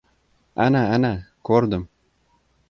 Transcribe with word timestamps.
—Ana! 0.65 0.81
Ana! 0.97 1.11
Ko‘rdim! 1.51 1.85